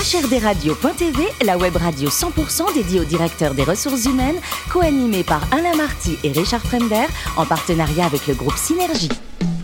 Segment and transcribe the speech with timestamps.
[0.00, 6.16] HRDRadio.tv, la web radio 100% dédiée aux directeurs des ressources humaines, co-animée par Alain Marty
[6.24, 7.04] et Richard Fremder,
[7.36, 9.10] en partenariat avec le groupe Synergie.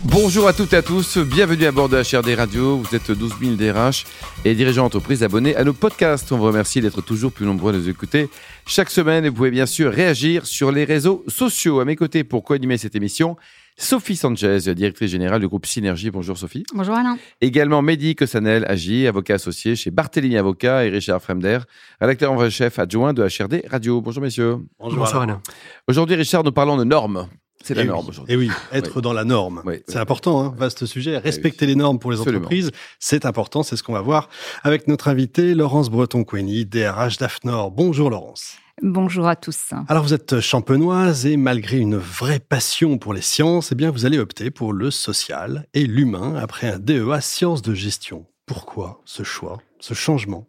[0.03, 2.77] Bonjour à toutes et à tous, bienvenue à bord de HRD Radio.
[2.77, 4.05] Vous êtes 12 000 DRH
[4.45, 6.31] et dirigeants d'entreprise abonnés à nos podcasts.
[6.31, 8.29] On vous remercie d'être toujours plus nombreux à nous écouter
[8.67, 11.79] chaque semaine vous pouvez bien sûr réagir sur les réseaux sociaux.
[11.79, 13.37] À mes côtés pour co-animer cette émission,
[13.79, 16.09] Sophie Sanchez, directrice générale du groupe Synergie.
[16.09, 16.63] Bonjour Sophie.
[16.73, 17.17] Bonjour Alain.
[17.41, 21.59] Également Mehdi Kossanel, Agi, avocat associé chez Barthélémy Avocat et Richard Fremder,
[22.01, 24.01] rédacteur en chef adjoint de HRD Radio.
[24.01, 24.57] Bonjour messieurs.
[24.79, 25.41] Bonjour, Alain.
[25.87, 27.27] Aujourd'hui Richard, nous parlons de normes.
[27.63, 28.33] C'est la norme aujourd'hui.
[28.33, 29.63] Et oui, être dans la norme.
[29.87, 31.17] c'est important, hein, vaste sujet.
[31.17, 33.63] Respecter les normes pour les entreprises, c'est important.
[33.63, 34.29] C'est ce qu'on va voir
[34.63, 37.71] avec notre invité Laurence Breton-Queny, DRH d'AFNOR.
[37.71, 38.57] Bonjour Laurence.
[38.83, 39.71] Bonjour à tous.
[39.87, 44.05] Alors vous êtes champenoise et malgré une vraie passion pour les sciences, eh bien vous
[44.05, 48.27] allez opter pour le social et l'humain après un DEA sciences de gestion.
[48.45, 50.47] Pourquoi ce choix, ce changement?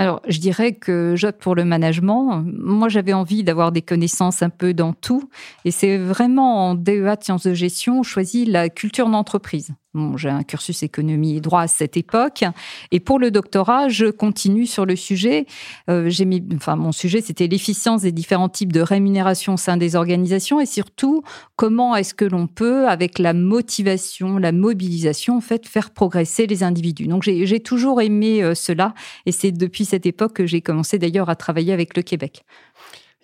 [0.00, 2.42] Alors, je dirais que j'opte pour le management.
[2.46, 5.28] Moi, j'avais envie d'avoir des connaissances un peu dans tout.
[5.66, 9.74] Et c'est vraiment en DEA de sciences de gestion, choisi la culture d'entreprise
[10.16, 12.44] j'ai un cursus économie et droit à cette époque.
[12.92, 15.46] Et pour le doctorat, je continue sur le sujet.
[15.88, 19.76] Euh, j'ai mis, enfin, mon sujet, c'était l'efficience des différents types de rémunération au sein
[19.76, 21.22] des organisations et surtout
[21.56, 26.62] comment est-ce que l'on peut, avec la motivation, la mobilisation, en fait, faire progresser les
[26.62, 27.06] individus.
[27.06, 28.94] Donc, j'ai toujours aimé euh, cela
[29.26, 32.44] et c'est depuis cette époque que j'ai commencé d'ailleurs à travailler avec le Québec.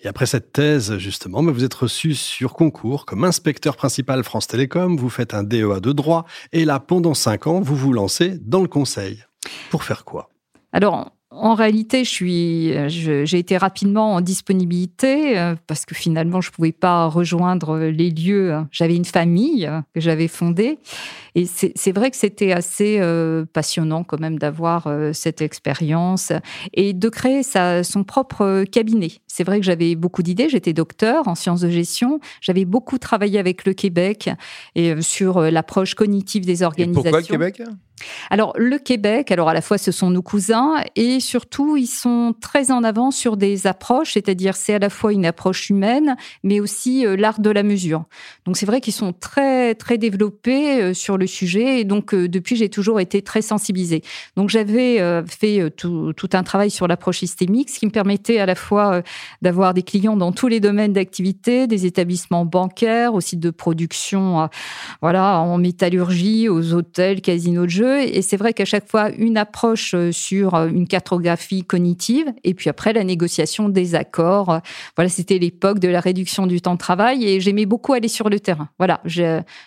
[0.02, 4.96] Et après cette thèse, justement, vous êtes reçu sur concours comme inspecteur principal France Télécom,
[4.96, 8.60] vous faites un DEA de droit, et là, pendant cinq ans, vous vous lancez dans
[8.60, 9.24] le conseil.
[9.70, 10.28] Pour faire quoi?
[10.72, 16.52] Alors, en réalité, je suis, j'ai été rapidement en disponibilité euh, parce que finalement, je
[16.52, 18.54] pouvais pas rejoindre les lieux.
[18.70, 20.78] J'avais une famille que j'avais fondée
[21.34, 26.32] et c'est vrai que c'était assez euh, passionnant quand même d'avoir euh, cette expérience
[26.72, 29.10] et de créer sa, son propre cabinet.
[29.26, 30.48] C'est vrai que j'avais beaucoup d'idées.
[30.48, 32.20] J'étais docteur en sciences de gestion.
[32.40, 34.30] J'avais beaucoup travaillé avec le Québec
[34.76, 37.02] et sur l'approche cognitive des organisations.
[37.02, 37.62] pourquoi le Québec?
[38.30, 42.34] Alors, le Québec, alors à la fois ce sont nos cousins et surtout ils sont
[42.40, 46.60] très en avant sur des approches, c'est-à-dire c'est à la fois une approche humaine, mais
[46.60, 48.04] aussi euh, l'art de la mesure.
[48.44, 52.28] Donc c'est vrai qu'ils sont très très développés euh, sur le sujet et donc euh,
[52.28, 54.02] depuis j'ai toujours été très sensibilisée.
[54.36, 58.46] Donc j'avais fait tout, tout, un travail sur l'approche systémique, ce qui me permettait à
[58.46, 59.02] la fois
[59.42, 64.48] d'avoir des clients dans tous les domaines d'activité, des établissements bancaires, aussi de production,
[65.00, 69.36] voilà, en métallurgie, aux hôtels, casinos de jeux et c'est vrai qu'à chaque fois, une
[69.36, 74.60] approche euh, sur euh, une cartographie cognitive et puis après la négociation des accords.
[74.96, 78.28] Voilà, c'était l'époque de la réduction du temps de travail et j'aimais beaucoup aller sur
[78.28, 78.68] le terrain.
[78.78, 79.00] Voilà,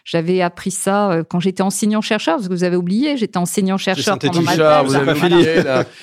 [0.05, 4.41] j'avais appris ça euh, quand j'étais enseignant-chercheur, parce que vous avez oublié, j'étais enseignant-chercheur pendant
[4.41, 4.85] ma thèse.
[4.85, 5.45] Vous avez fini.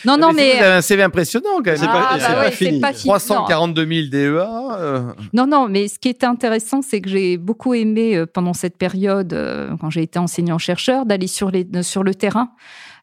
[0.05, 0.57] Non, non, mais...
[0.57, 1.79] Vous avez un CV impressionnant quand même.
[1.83, 3.11] Ah, c'est pas, bah fini.
[3.11, 5.15] 342 000 DEA.
[5.33, 9.37] Non, non, mais ce qui est intéressant, c'est que j'ai beaucoup aimé pendant cette période,
[9.81, 12.53] quand j'ai été enseignant-chercheur, d'aller sur, les, sur le terrain.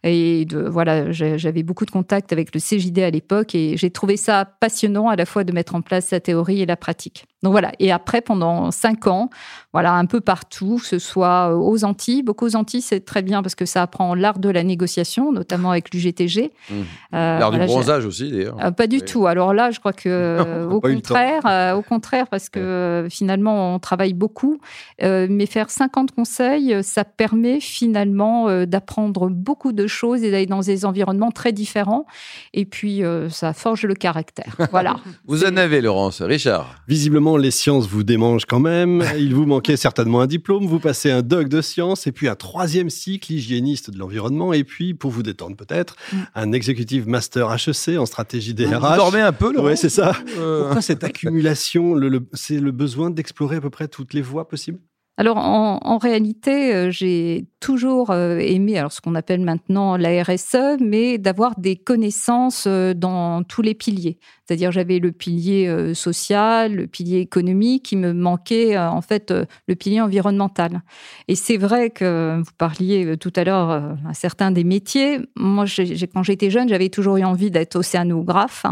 [0.04, 4.44] Et voilà, j'avais beaucoup de contacts avec le CJD à l'époque et j'ai trouvé ça
[4.46, 7.26] passionnant à la fois de mettre en place la théorie et la pratique.
[7.44, 7.72] Donc voilà.
[7.80, 9.30] Et après, pendant cinq ans,
[9.74, 12.22] voilà, un peu partout, que ce soit euh, aux Antilles.
[12.22, 15.72] Beaucoup aux Antilles, c'est très bien parce que ça apprend l'art de la négociation, notamment
[15.72, 16.52] avec l'UGTG.
[16.70, 16.74] Mmh.
[17.16, 18.56] Euh, l'art du bronzage aussi, d'ailleurs.
[18.64, 19.26] Euh, pas du tout.
[19.26, 24.60] Alors là, je crois que au contraire, au contraire, parce que finalement, on travaille beaucoup.
[25.02, 30.86] mais faire 50 conseils, ça permet finalement d'apprendre beaucoup de choses et d'aller dans des
[30.86, 32.06] environnements très différents.
[32.54, 34.56] Et puis, ça forge le caractère.
[34.72, 34.98] Voilà.
[35.28, 36.22] Vous en avez, Laurence.
[36.22, 36.76] Richard.
[36.88, 39.04] Visiblement, les sciences vous démangent quand même.
[39.18, 40.66] Il vous manquait certainement un diplôme.
[40.66, 44.54] Vous passez un doc de sciences et puis un troisième cycle hygiéniste de l'environnement.
[44.54, 46.18] Et puis, pour vous détendre peut-être, mm.
[46.36, 48.92] un executive master HEC en stratégie DRH.
[48.92, 50.14] Vous dormez un peu, Oui, c'est ça.
[50.38, 50.64] Euh.
[50.64, 51.96] Pourquoi cette accumulation
[52.34, 54.80] C'est le besoin d'explorer à peu près toutes les voies possibles?
[55.16, 60.80] Alors en, réalité, euh, j'ai toujours euh, aimé alors ce qu'on appelle maintenant la RSE,
[60.80, 64.18] mais d'avoir des connaissances dans tous les piliers.
[64.46, 69.32] C'est-à-dire j'avais le pilier euh, social, le pilier économique, qui me manquait euh, en fait
[69.32, 70.82] euh, le pilier environnemental.
[71.30, 75.20] Et c'est vrai que vous parliez tout à l'heure à certains des métiers.
[75.38, 75.66] Moi,
[76.14, 78.66] quand j'étais jeune, j'avais toujours eu envie d'être océanographe.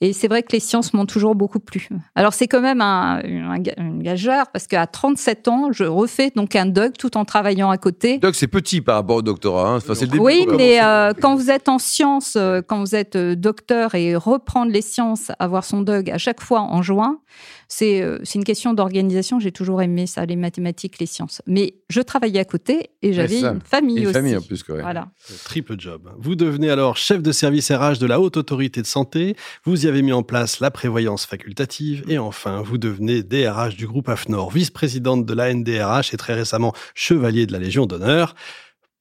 [0.00, 1.88] Et c'est vrai que les sciences m'ont toujours beaucoup plu.
[2.14, 6.66] Alors c'est quand même un, un, gageur parce qu'à 37 ans, je refais donc un
[6.66, 8.18] doc tout en travaillant à côté.
[8.18, 9.68] Doc, c'est petit par rapport au doctorat.
[9.68, 9.76] Hein.
[9.76, 10.78] Enfin, le début, oui, mais
[11.20, 12.38] quand vous êtes en sciences,
[12.68, 16.40] quand vous êtes docteur et reprendre les sciences commence à avoir son DUG à chaque
[16.40, 17.20] fois en juin,
[17.68, 18.02] c'est
[18.34, 19.40] une question d'organisation.
[19.40, 21.42] J'ai toujours aimé ça, les mathématiques, les sciences.
[21.46, 24.14] Mais je travaillais à côté et j'avais une famille une aussi.
[24.14, 24.80] famille en plus, quoi.
[24.80, 25.08] Voilà.
[25.44, 26.10] Triple job.
[26.18, 29.36] Vous devenez alors chef de service RH de la Haute Autorité de Santé.
[29.64, 32.04] Vous y avez mis en place la prévoyance facultative.
[32.08, 36.72] Et enfin, vous devenez DRH du groupe AFNOR, vice-présidente de la NDRH et très récemment
[36.94, 38.34] chevalier de la Légion d'honneur.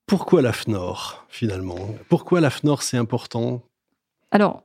[0.05, 1.95] Pourquoi l'AFNOR, finalement?
[2.07, 3.61] Pourquoi l'AFNOR, c'est important?
[4.31, 4.63] Alors,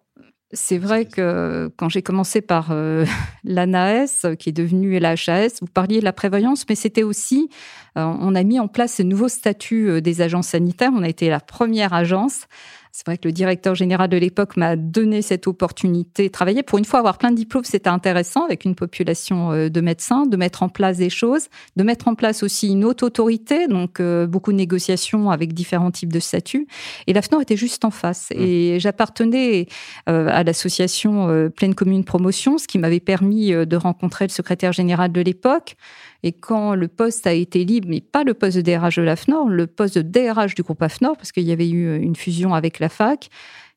[0.52, 3.04] c'est vrai que quand j'ai commencé par euh,
[3.44, 7.48] l'ANAS, qui est devenue l'HAS, vous parliez de la prévoyance, mais c'était aussi,
[7.96, 10.92] euh, on a mis en place ce nouveau statut euh, des agences sanitaires.
[10.94, 12.46] On a été la première agence
[12.94, 16.62] c'est vrai que le directeur général de l'époque m'a donné cette opportunité de travailler.
[16.62, 20.26] Pour une fois, avoir plein de diplômes, c'était intéressant avec une population euh, de médecins,
[20.26, 23.98] de mettre en place des choses, de mettre en place aussi une haute autorité, donc
[23.98, 26.66] euh, beaucoup de négociations avec différents types de statuts.
[27.06, 28.28] Et l'AFNOR était juste en face.
[28.30, 28.42] Mmh.
[28.42, 29.68] Et j'appartenais
[30.10, 35.12] euh, à l'association Pleine Commune Promotion, ce qui m'avait permis de rencontrer le secrétaire général
[35.12, 35.76] de l'époque
[36.24, 39.48] et quand le poste a été libre, mais pas le poste de DRH de l'AFNOR,
[39.48, 42.78] le poste de DRH du groupe AFNOR, parce qu'il y avait eu une fusion avec
[42.82, 43.30] la fac,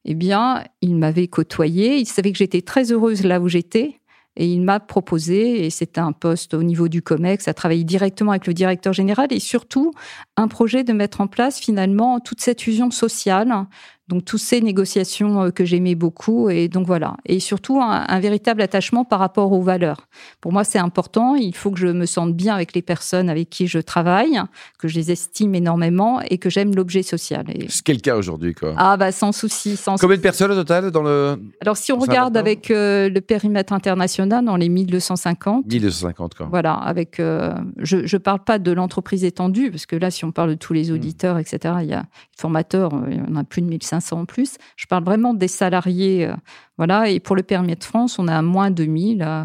[0.04, 1.98] eh bien, il m'avait côtoyé.
[1.98, 4.02] Il savait que j'étais très heureuse là où j'étais.
[4.38, 8.32] Et il m'a proposé, et c'était un poste au niveau du COMEX, à travailler directement
[8.32, 9.94] avec le directeur général et surtout
[10.36, 13.66] un projet de mettre en place finalement toute cette fusion sociale
[14.08, 16.50] donc, toutes ces négociations euh, que j'aimais beaucoup.
[16.50, 17.16] Et donc, voilà.
[17.26, 20.08] Et surtout, un, véritable attachement par rapport aux valeurs.
[20.42, 21.36] Pour moi, c'est important.
[21.36, 24.40] Il faut que je me sente bien avec les personnes avec qui je travaille,
[24.78, 27.46] que je les estime énormément et que j'aime l'objet social.
[27.50, 27.66] Et...
[27.70, 28.74] C'est quel cas aujourd'hui, quoi?
[28.78, 29.76] Ah, bah, sans souci.
[29.76, 31.40] Sans Combien de personnes au total dans le.
[31.62, 35.66] Alors, si on regarde avec euh, le périmètre international, dans les 1250.
[35.66, 36.48] 1250, quoi.
[36.50, 36.74] Voilà.
[36.74, 40.52] Avec, euh, je ne parle pas de l'entreprise étendue, parce que là, si on parle
[40.52, 40.96] de tous les hmm.
[40.96, 42.06] auditeurs, etc., il y a
[42.38, 44.58] formateurs, il y en a plus de 1500 en plus.
[44.76, 46.28] Je parle vraiment des salariés.
[46.28, 46.36] Euh,
[46.78, 47.10] voilà.
[47.10, 49.22] Et pour le permis de France, on a moins de 1000.
[49.22, 49.44] Euh,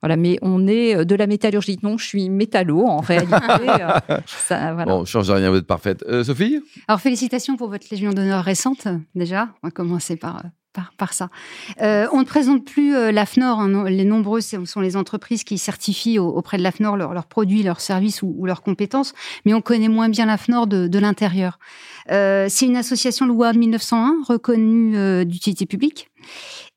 [0.00, 1.78] voilà, mais on est euh, de la métallurgie.
[1.82, 3.34] Non, je suis métallo en réalité.
[4.26, 4.84] ça, voilà.
[4.86, 6.04] Bon, change rien, vous êtes parfaite.
[6.22, 6.60] Sophie?
[6.86, 9.48] Alors, félicitations pour votre Légion d'honneur récente, déjà.
[9.62, 10.42] On va commencer par,
[10.96, 11.30] par, ça.
[11.82, 13.60] Euh, on ne présente plus euh, l'AFNOR.
[13.60, 18.22] Hein, les nombreuses sont les entreprises qui certifient auprès de l'AFNOR leurs produits, leurs services
[18.22, 19.14] ou, leurs compétences,
[19.44, 21.58] mais on connaît moins bien l'AFNOR de, l'intérieur.
[22.10, 26.10] Euh, c'est une association loi 1901 reconnue d'utilité publique.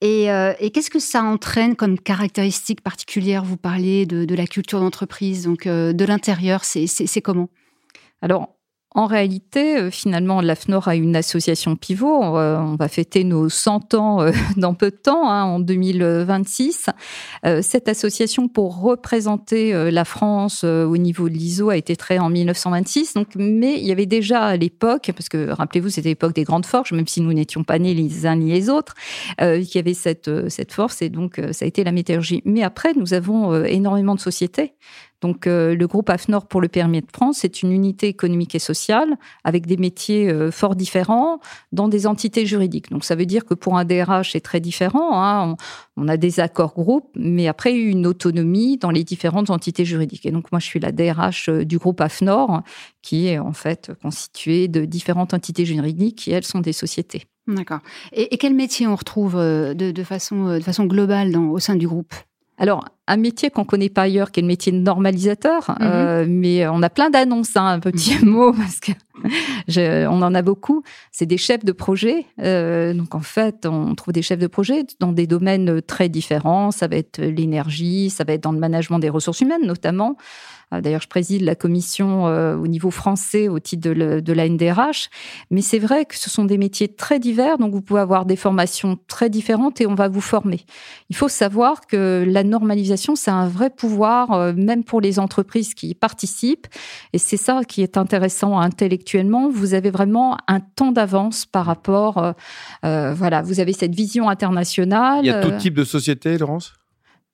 [0.01, 0.27] Et,
[0.73, 3.43] qu'est-ce que ça entraîne comme caractéristique particulière?
[3.43, 7.49] Vous parlez de, de la culture d'entreprise, donc de l'intérieur, c'est comment?
[8.21, 8.55] Alors,
[8.93, 12.21] en réalité, euh, finalement, l'AFNOR a une association pivot.
[12.23, 16.87] On va, fêter nos 100 ans euh, dans peu de temps, hein, en 2026.
[17.45, 22.29] Euh, cette association, pour représenter la France au niveau de l'ISO, a été créée en
[22.29, 23.13] 1926.
[23.13, 26.65] Donc, mais il y avait déjà à l'époque, parce que rappelez-vous, c'était l'époque des grandes
[26.65, 28.95] forges, même si nous n'étions pas nés les uns ni les autres,
[29.39, 31.01] euh, qui avait cette, cette force.
[31.01, 32.41] Et donc, ça a été la métallurgie.
[32.43, 34.73] Mais après, nous avons énormément de sociétés.
[35.21, 38.59] Donc, euh, le groupe AFNOR pour le permis de France, c'est une unité économique et
[38.59, 41.39] sociale avec des métiers euh, fort différents
[41.71, 42.89] dans des entités juridiques.
[42.89, 45.21] Donc, ça veut dire que pour un DRH, c'est très différent.
[45.21, 45.55] Hein.
[45.95, 50.25] On, a des accords groupes, mais après, une autonomie dans les différentes entités juridiques.
[50.25, 52.61] Et donc, moi, je suis la DRH euh, du groupe AFNOR,
[53.03, 57.23] qui est en fait constituée de différentes entités juridiques qui, elles, sont des sociétés.
[57.47, 57.79] D'accord.
[58.11, 62.13] Et, quel métier on retrouve de, façon, de façon globale dans, au sein du groupe?
[62.57, 65.77] Alors, un métier qu'on connaît pas ailleurs, qui est le métier de normalisateur, mhm.
[65.81, 68.29] euh, mais on a plein d'annonces, hein, un petit mhm.
[68.29, 68.93] mot, parce que
[70.07, 70.83] on en a beaucoup.
[71.11, 72.25] C'est des chefs de projet.
[72.39, 76.71] Euh, donc, en fait, on trouve des chefs de projet dans des domaines très différents.
[76.71, 80.17] Ça va être l'énergie, ça va être dans le management des ressources humaines, notamment.
[80.73, 85.09] Euh, d'ailleurs, je préside la commission euh, au niveau français au titre de, la NDRH.
[85.49, 88.35] Mais c'est vrai que ce sont des métiers très divers, donc vous pouvez avoir des
[88.35, 90.61] formations très différentes et on va vous former.
[91.09, 95.73] Il faut savoir que la normalisation, c'est un vrai pouvoir, euh, même pour les entreprises
[95.73, 96.67] qui y participent.
[97.13, 99.49] Et c'est ça qui est intéressant intellectuellement.
[99.49, 102.33] Vous avez vraiment un temps d'avance par rapport,
[102.83, 105.19] voilà, vous avez cette vision internationale.
[105.23, 106.73] Il y a tout type de société, Laurence?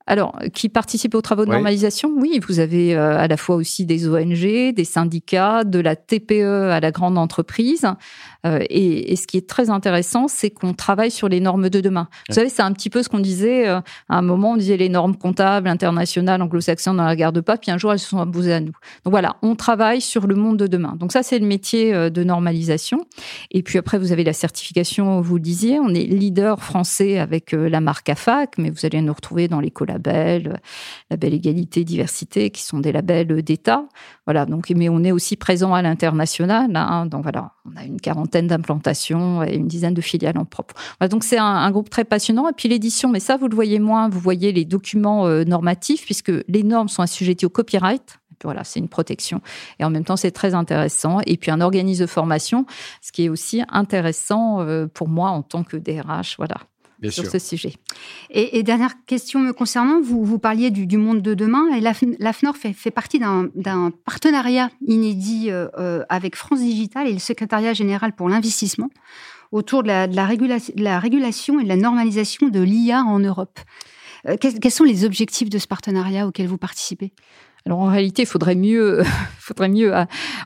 [0.08, 3.84] Alors, qui participent aux travaux de normalisation, oui, vous avez euh, à la fois aussi
[3.84, 7.86] des ONG, des syndicats, de la TPE à la grande entreprise.
[8.46, 12.08] Euh, et, ce qui est très intéressant, c'est qu'on travaille sur les normes de demain.
[12.28, 14.78] Vous savez, c'est un petit peu ce qu'on disait euh, à un moment, on disait
[14.78, 18.08] les normes comptables internationales, anglo-saxonnes, on ne la regarde pas, puis un jour elles se
[18.08, 18.72] sont imposées à nous.
[19.04, 20.96] Donc voilà, on travaille sur le monde de demain.
[20.98, 23.04] Donc ça, c'est le métier de normalisation.
[23.50, 27.52] Et puis après, vous avez la certification, vous le disiez, on est leader français avec
[27.52, 30.60] la marque AFAC, mais vous allez nous retrouver dans les collabs labels,
[31.10, 33.84] label égalité, diversité, qui sont des labels d'État.
[34.26, 36.70] Voilà, donc, mais on est aussi présent à l'international.
[36.74, 40.74] Hein, donc voilà, on a une quarantaine d'implantations et une dizaine de filiales en propre.
[41.10, 42.48] donc c'est un, groupe très passionnant.
[42.48, 46.04] Et puis l'édition, mais ça vous le voyez moins, vous voyez les documents euh, normatifs,
[46.04, 49.40] puisque les normes sont assujetties au copyright voilà, c'est une protection.
[49.80, 51.18] Et en même temps, c'est très intéressant.
[51.26, 52.66] Et puis, un organisme de formation,
[53.02, 56.58] ce qui est aussi intéressant euh, pour moi en tant que DRH, voilà,
[57.10, 57.74] sur ce sujet.
[58.30, 62.72] Et, dernière question me concernant, vous, vous parliez du, monde de demain, et l'AFNOR fait,
[62.72, 68.28] fait partie d'un partenariat inédit euh, euh, avec France Digital et le secrétariat général pour
[68.28, 68.90] l'investissement
[69.50, 73.58] autour de la, de, la régulation et de la normalisation de l'IA en Europe.
[74.40, 77.12] quels sont les objectifs de ce partenariat auquel vous participez?
[77.66, 79.02] Alors en réalité, il faudrait mieux,
[79.38, 80.04] faudrait mieux euh,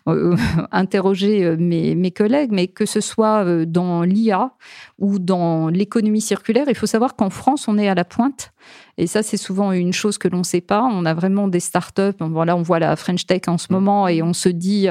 [0.08, 0.36] euh,
[0.70, 4.52] interroger euh, mes, mes, collègues, mais que ce soit dans l'IA
[4.98, 8.52] ou dans l'économie circulaire, il faut savoir qu'en France, on est à la pointe.
[8.98, 10.82] Et ça, c'est souvent une chose que l'on ne sait pas.
[10.82, 12.16] On a vraiment des startups.
[12.20, 13.74] Voilà, on voit la French Tech en ce mmh.
[13.74, 14.88] moment et on se dit.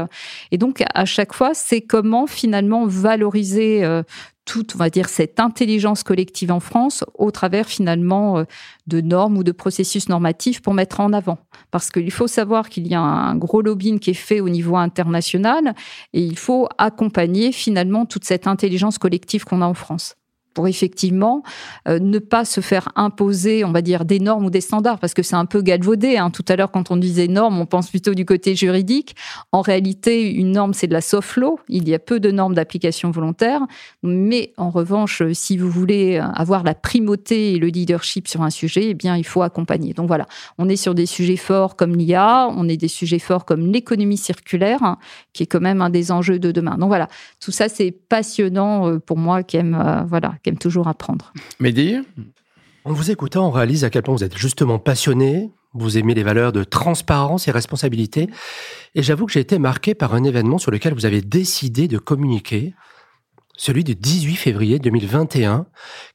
[0.51, 4.01] Et donc, à chaque fois, c'est comment finalement valoriser
[4.51, 8.43] toute, on va dire, cette intelligence collective en France au travers finalement euh,
[8.85, 11.37] de normes ou de processus normatifs pour mettre en avant.
[11.71, 14.75] Parce qu'il faut savoir qu'il y a un gros lobbying qui est fait au niveau
[14.75, 15.73] international
[16.11, 20.15] et il faut accompagner finalement toute cette intelligence collective qu'on a en France
[20.53, 21.43] pour effectivement
[21.87, 25.13] euh, ne pas se faire imposer, on va dire, des normes ou des standards, parce
[25.13, 26.17] que c'est un peu galvaudé.
[26.17, 26.29] Hein.
[26.29, 29.15] Tout à l'heure, quand on disait normes, on pense plutôt du côté juridique.
[29.51, 31.59] En réalité, une norme, c'est de la soft law.
[31.69, 33.61] Il y a peu de normes d'application volontaire.
[34.03, 38.89] Mais en revanche, si vous voulez avoir la primauté et le leadership sur un sujet,
[38.89, 39.93] eh bien, il faut accompagner.
[39.93, 40.25] Donc voilà,
[40.57, 44.17] on est sur des sujets forts comme l'IA, on est des sujets forts comme l'économie
[44.17, 44.97] circulaire, hein,
[45.33, 46.77] qui est quand même un des enjeux de demain.
[46.77, 47.07] Donc voilà,
[47.39, 51.33] tout ça, c'est passionnant euh, pour moi qui aime, euh, voilà, qui aime toujours apprendre.
[51.59, 51.97] Mehdi
[52.85, 56.23] En vous écoutant, on réalise à quel point vous êtes justement passionné, vous aimez les
[56.23, 58.29] valeurs de transparence et responsabilité.
[58.95, 61.97] Et j'avoue que j'ai été marqué par un événement sur lequel vous avez décidé de
[61.97, 62.73] communiquer,
[63.55, 65.67] celui du 18 février 2021.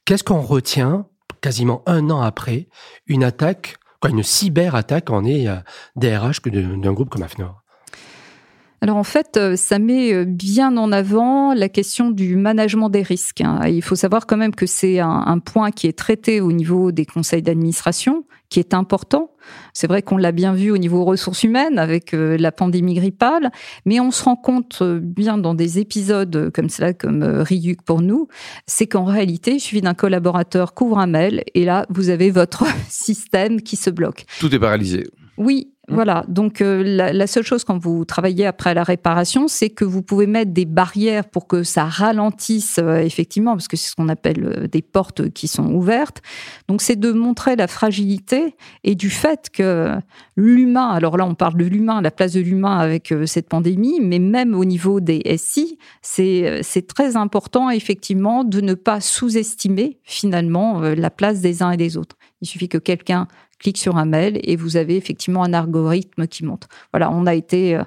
[0.05, 1.07] Qu'est-ce qu'on retient
[1.41, 2.67] quasiment un an après
[3.07, 5.47] une attaque, quoi, une cyber-attaque en est
[5.95, 7.61] DRH d'un groupe comme AFNOR?
[8.81, 13.01] Alors en fait, euh, ça met euh, bien en avant la question du management des
[13.01, 13.41] risques.
[13.41, 13.61] Hein.
[13.67, 17.05] Il faut savoir quand même que c'est un, point qui est traité au niveau des
[17.05, 19.31] conseils d'administration, qui est important.
[19.73, 23.51] C'est vrai qu'on l'a bien vu au niveau ressources humaines avec euh, la pandémie grippale,
[23.85, 28.27] mais on se rend compte bien dans des épisodes comme cela, comme Ryuk pour nous,
[28.67, 32.65] c'est qu'en réalité, il suffit d'un collaborateur couvre un mail et là, vous avez votre
[32.89, 34.25] système qui se bloque.
[34.39, 35.07] Tout est paralysé.
[35.37, 35.71] Oui.
[35.89, 40.01] Voilà, donc euh, la, seule chose quand vous travaillez après la réparation, c'est que vous
[40.01, 44.09] pouvez mettre des barrières pour que ça ralentisse euh, effectivement, parce que c'est ce qu'on
[44.09, 46.21] appelle euh, des portes qui sont ouvertes.
[46.67, 49.95] Donc c'est de montrer la fragilité et du fait que
[50.35, 54.19] l'humain, alors là on parle de l'humain, la place de l'humain avec cette pandémie, mais
[54.19, 61.09] même au niveau des SI, c'est très important effectivement de ne pas sous-estimer finalement la
[61.09, 62.17] place des uns et des autres.
[62.41, 63.27] Il suffit que quelqu'un
[63.59, 66.67] clique sur un mail et vous avez effectivement un algorithme qui monte.
[66.93, 67.83] Voilà, on a été euh,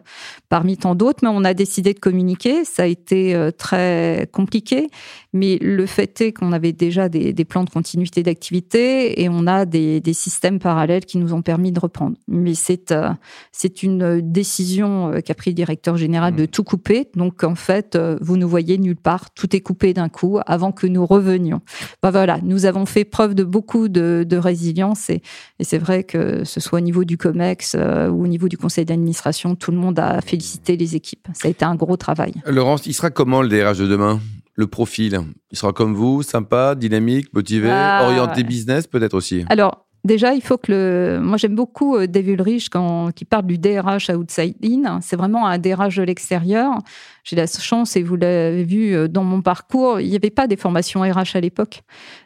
[0.48, 2.64] parmi tant d'autres, mais on a décidé de communiquer.
[2.64, 4.88] Ça a été euh, très compliqué,
[5.32, 9.64] mais le fait est qu'on avait déjà des, plans de continuité d'activité et on a
[9.64, 12.16] des, systèmes parallèles qui nous ont permis de reprendre.
[12.26, 13.10] Mais c'est euh,
[13.52, 16.48] c'est une décision qu'a pris le directeur général de mmh.
[16.48, 17.08] tout couper.
[17.14, 20.86] Donc en fait, vous nous voyez nulle part, tout est coupé d'un coup avant que
[20.86, 21.60] nous revenions.
[22.02, 25.22] Ben voilà, nous avons fait preuve de beaucoup de, de résilience et,
[25.60, 28.56] et c'est vrai que ce soit au niveau du COMEX euh, ou au niveau du
[28.56, 31.28] conseil d'administration, tout le monde a félicité les équipes.
[31.34, 32.32] Ça a été un gros travail.
[32.46, 34.20] Laurence, il sera comment le DRH de demain?
[34.54, 35.20] Le profil?
[35.50, 39.44] Il sera comme vous, sympa, dynamique, motivé, ah, orienté business peut-être aussi?
[39.50, 41.20] Alors, Déjà, il faut que le.
[41.20, 45.00] Moi, j'aime beaucoup euh, Dave Ulrich quand qui parle du DRH outside in.
[45.02, 46.78] C'est vraiment un DRH de l'extérieur.
[47.22, 50.46] J'ai la chance, et vous l'avez vu euh, dans mon parcours, il n'y avait pas
[50.46, 51.82] des formations RH à l'époque.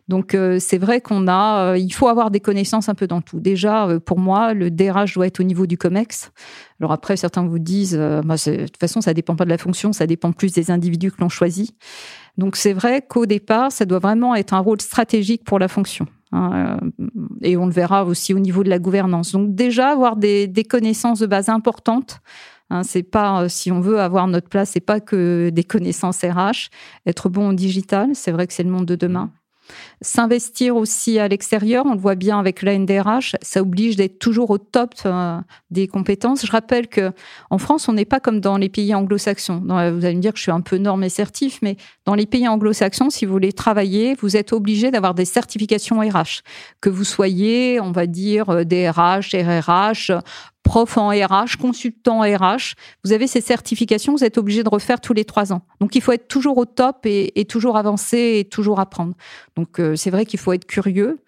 [0.06, 1.76] Donc, euh, c'est vrai qu'on a.
[1.76, 3.40] Il faut avoir des connaissances un peu dans tout.
[3.40, 6.30] Déjà, pour moi, le DRH doit être au niveau du COMEX.
[6.78, 9.92] Alors après, certains vous disent, bah, de toute façon, ça dépend pas de la fonction,
[9.92, 11.74] ça dépend plus des individus que l'on choisit.
[12.38, 16.06] Donc, c'est vrai qu'au départ, ça doit vraiment être un rôle stratégique pour la fonction.
[16.34, 17.06] Hein, euh,
[17.42, 19.32] et on le verra aussi au niveau de la gouvernance.
[19.32, 22.20] Donc déjà avoir des, connaissances de base importantes.
[22.70, 26.22] Hein, c'est pas euh, si on veut avoir notre place, c'est pas que des connaissances
[26.22, 26.70] RH.
[27.06, 29.30] Être bon en digital, c'est vrai que c'est le monde de demain.
[30.00, 34.50] S'investir aussi à l'extérieur, on le voit bien avec la NDRH, ça oblige d'être toujours
[34.50, 35.38] au top euh,
[35.70, 36.44] des compétences.
[36.44, 37.12] Je rappelle que
[37.50, 39.62] en France, on n'est pas comme dans les pays anglo-saxons.
[39.64, 42.26] Vous allez me dire que je suis un peu norme et certif, mais dans les
[42.26, 46.42] pays anglo-saxons, si vous voulez travailler, vous êtes obligé d'avoir des certifications RH.
[46.80, 50.12] Que vous soyez, on va dire, DRH, RRH,
[50.64, 52.74] prof en RH, consultant RH.
[53.04, 55.62] Vous avez ces certifications, vous êtes obligé de refaire tous les trois ans.
[55.80, 59.14] Donc il faut être toujours au top et, toujours avancer et toujours apprendre.
[59.54, 61.20] Donc euh, c'est vrai qu'il faut être curieux.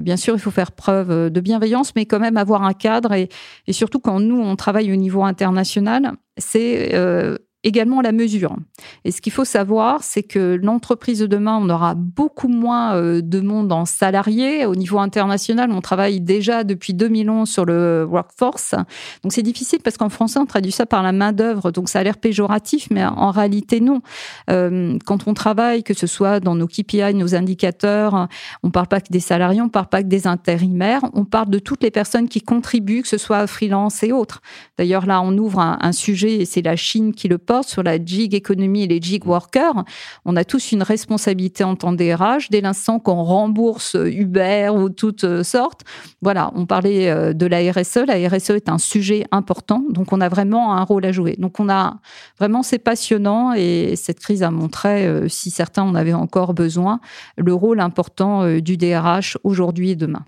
[0.00, 3.28] Bien sûr, il faut faire preuve de bienveillance, mais quand même avoir un cadre et,
[3.70, 8.56] surtout quand nous on travaille au niveau international, c'est euh, également la mesure.
[9.04, 13.22] Et ce qu'il faut savoir, c'est que l'entreprise de demain, on aura beaucoup moins euh,
[13.22, 14.66] de monde en salarié.
[14.66, 18.74] Au niveau international, on travaille déjà depuis 2011 sur le workforce.
[19.22, 21.70] Donc c'est difficile parce qu'en français, on traduit ça par la main-d'œuvre.
[21.70, 24.02] Donc ça a l'air péjoratif, mais en réalité, non.
[24.50, 28.28] Euh, quand on travaille, que ce soit dans nos KPI, nos indicateurs,
[28.62, 31.58] on parle pas que des salariés, on parle pas que des intérimaires, on parle de
[31.58, 34.42] toutes les personnes qui contribuent, que ce soit freelance et autres.
[34.76, 38.02] D'ailleurs, là, on ouvre un sujet et c'est la Chine qui le porte sur la
[38.02, 39.84] gig économie et les gig workers,
[40.24, 45.42] on a tous une responsabilité en tant DRH dès l'instant qu'on rembourse Uber ou toutes
[45.42, 45.82] sortes.
[46.22, 48.04] Voilà, on parlait euh, de la RSE.
[48.06, 51.36] La RSE est un sujet important, donc on a vraiment un rôle à jouer.
[51.38, 51.98] Donc on a
[52.38, 57.00] vraiment, c'est passionnant et cette crise a montré, euh, si certains en avaient encore besoin,
[57.36, 60.24] le rôle important euh, du DRH aujourd'hui et demain.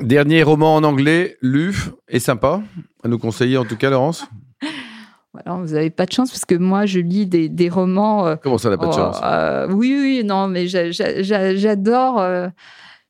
[0.00, 2.62] Dernier roman en anglais, Luf, est sympa
[3.02, 4.26] à nous conseiller en tout cas, Laurence?
[5.44, 8.26] Alors, vous n'avez pas de chance parce que moi, je lis des, des romans.
[8.26, 9.20] Euh, Comment ça, n'a pas de chance?
[9.22, 12.22] euh, Oui, oui, non, mais j'adore.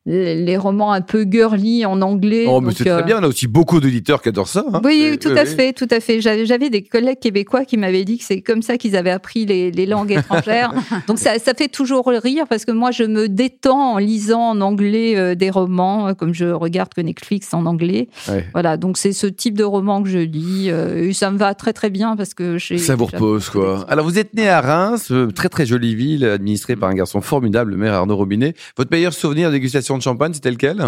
[0.09, 2.47] Euh, les romans un peu girly en anglais.
[2.49, 3.19] Oh, mais c'est très euh, bien.
[3.21, 4.65] On a aussi beaucoup d'éditeurs qui adorent ça.
[4.73, 4.81] Hein.
[4.85, 6.21] Oui, tout à fait, tout à fait.
[6.21, 9.87] J'avais des collègues québécois qui m'avaient dit que c'est comme ça qu'ils avaient appris les,
[9.87, 10.73] langues étrangères.
[11.07, 14.61] donc ça, ça, fait toujours rire parce que moi, je me détends en lisant en
[14.61, 18.09] anglais euh, des romans, euh, comme je regarde que Netflix en anglais.
[18.53, 20.69] Voilà, donc c'est ce type de roman que je lis.
[20.69, 23.85] et ça me va très très bien parce que ça vous repose quoi.
[23.89, 27.73] Alors vous êtes né à Reims, très très jolie ville administrée par un garçon formidable,
[27.73, 28.55] le maire Arnaud Robinet.
[28.77, 30.81] Votre meilleur souvenir de dégustation de champagne, c'était lequel?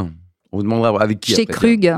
[0.52, 1.94] On vous demandera avec qui Chez Krug.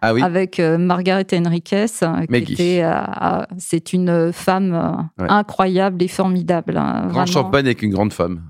[0.00, 0.22] Ah oui?
[0.22, 4.74] Avec euh, Margaret Henriquez, euh, c'est une femme
[5.20, 6.76] euh, incroyable et formidable.
[6.76, 8.42] Hein, Grand champagne avec une grande femme.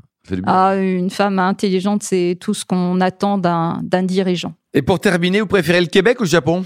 [0.47, 4.55] Ah, une femme intelligente, c'est tout ce qu'on attend d'un dirigeant.
[4.73, 6.65] Et pour terminer, vous préférez le Québec ou le Japon?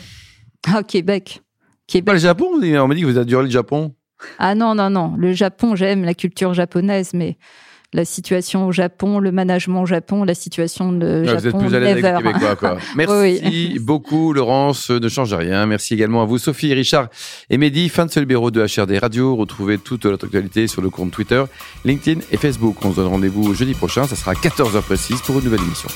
[0.73, 1.43] Ah, Québec.
[1.87, 2.07] Québec.
[2.07, 3.95] Pas le Japon On m'a dit que vous adorez le Japon.
[4.39, 5.15] Ah non, non, non.
[5.17, 7.39] Le Japon, j'aime la culture japonaise, mais
[7.93, 11.39] la situation au Japon, le management au Japon, la situation de Japon.
[11.39, 12.79] Vous êtes plus à l'aise avec les Québécois, quoi.
[12.97, 14.91] Merci beaucoup, Laurence.
[14.91, 15.67] Ne change rien.
[15.67, 17.09] Merci également à vous, Sophie, Richard
[17.51, 17.89] et Mehdi.
[17.89, 19.37] Fin de ce numéro de HRD Radio.
[19.37, 21.43] Retrouvez toute notre actualité sur le compte Twitter,
[21.85, 22.77] LinkedIn et Facebook.
[22.85, 24.07] On se donne rendez-vous jeudi prochain.
[24.07, 25.89] Ça sera à 14h précise pour une nouvelle émission.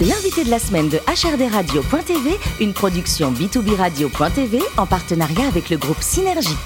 [0.00, 5.78] L'invité de la semaine de HRD Radio.tv, une production B2B Radio.tv en partenariat avec le
[5.78, 6.56] groupe Synergie.